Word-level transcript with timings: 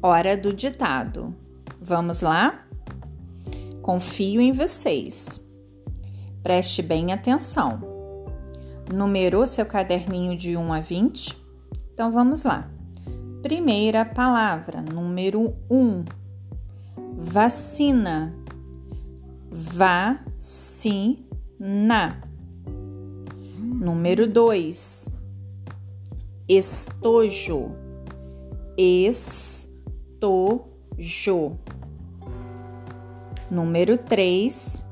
Hora 0.00 0.36
do 0.36 0.52
ditado. 0.52 1.34
Vamos 1.80 2.20
lá? 2.20 2.64
Confio 3.82 4.40
em 4.40 4.52
vocês. 4.52 5.44
Preste 6.40 6.82
bem 6.82 7.12
atenção. 7.12 7.80
Numerou 8.94 9.44
seu 9.44 9.66
caderninho 9.66 10.36
de 10.36 10.56
1 10.56 10.72
a 10.72 10.78
20? 10.78 11.36
Então 11.92 12.12
vamos 12.12 12.44
lá. 12.44 12.70
Primeira 13.42 14.04
palavra, 14.04 14.80
número 14.80 15.56
1. 15.68 16.04
Vacina. 17.16 18.32
Vacina. 19.50 20.12
Número 23.58 24.28
2. 24.28 25.10
Estojo. 26.48 27.72
Estojo. 28.76 29.67
Número 33.50 33.98
3, 33.98 34.82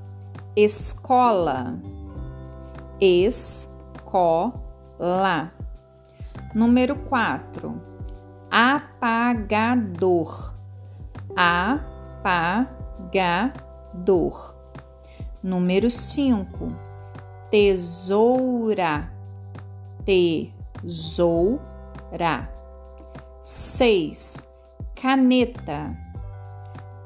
escola. 0.55 1.79
Escola. 3.01 3.73
Número 6.55 6.97
4, 6.97 7.75
apagador. 8.51 10.55
Apagador. 11.37 12.77
Número 15.43 15.91
5, 15.91 16.69
tesoura. 17.51 19.13
Tesoura. 20.05 21.59
6. 23.41 24.47
Caneta. 24.97 25.95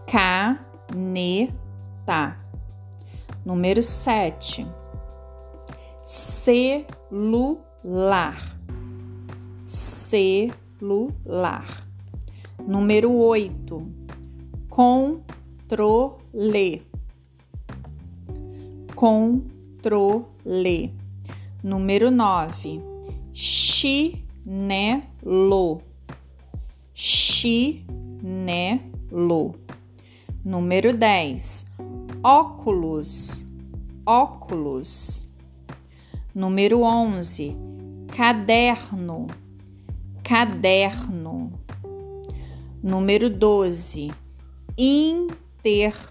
Caneta. 0.07 1.59
Número 3.45 3.83
7. 3.83 4.65
Celular. 6.07 6.87
Celular. 9.65 10.55
Número 12.65 13.13
8. 13.13 13.83
Controle. 14.69 16.85
Controle. 18.95 20.95
Número 21.65 22.13
9. 22.13 22.81
Chinelo 23.33 24.31
chinelo. 27.01 27.55
Número 30.45 30.93
10. 30.93 31.67
Óculos, 32.23 33.43
óculos. 34.05 35.27
Número 36.35 36.83
11. 36.83 37.57
Caderno, 38.15 39.29
caderno. 40.23 41.51
Número 42.83 43.31
12. 43.31 44.11
Interfone, 44.77 46.07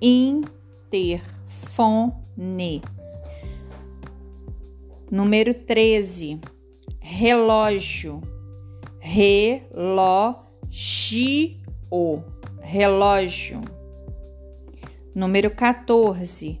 interfone. 0.00 1.22
Número 5.10 5.52
13. 5.54 6.38
Relógio 7.00 8.33
relógio, 9.04 10.40
relógio. 12.62 13.60
Número 15.14 15.50
14, 15.50 16.58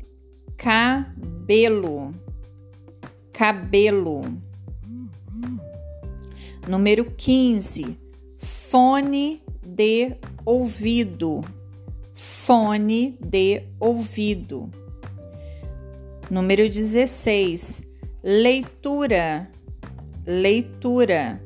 cabelo, 0.54 2.14
cabelo. 3.32 4.24
Número 6.68 7.06
15, 7.06 7.98
fone 8.38 9.42
de 9.66 10.18
ouvido, 10.44 11.40
fone 12.14 13.16
de 13.20 13.64
ouvido. 13.80 14.70
Número 16.30 16.68
16, 16.68 17.82
leitura, 18.22 19.50
leitura. 20.26 21.42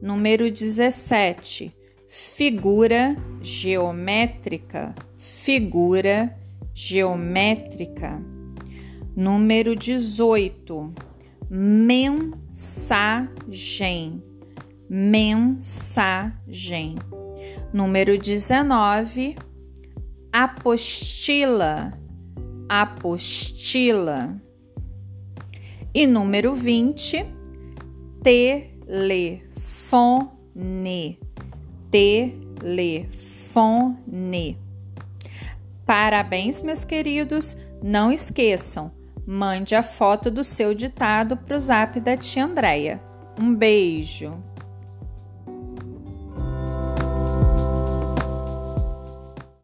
Número 0.00 0.48
17. 0.48 1.74
Figura 2.06 3.16
geométrica. 3.42 4.94
Figura 5.16 6.38
geométrica. 6.72 8.22
Número 9.16 9.74
18. 9.74 10.94
Mensagem. 11.50 12.32
Mensagem. 14.88 15.74
Número 17.72 18.16
19. 18.16 19.34
Apostila. 20.32 21.92
Apostila. 22.68 24.40
E 25.92 26.06
número 26.06 26.54
20. 26.54 27.26
Telefone 28.22 29.47
telefone, 29.88 31.18
telefone. 32.60 32.98
Parabéns, 35.86 36.60
meus 36.60 36.84
queridos. 36.84 37.56
Não 37.82 38.12
esqueçam, 38.12 38.92
mande 39.26 39.74
a 39.74 39.82
foto 39.82 40.30
do 40.30 40.44
seu 40.44 40.74
ditado 40.74 41.38
para 41.38 41.56
o 41.56 41.60
zap 41.60 41.98
da 42.00 42.18
tia 42.18 42.44
Andréia. 42.44 43.00
Um 43.40 43.54
beijo. 43.54 44.36